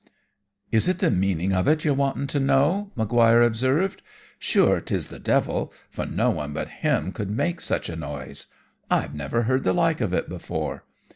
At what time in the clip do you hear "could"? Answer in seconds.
7.11-7.29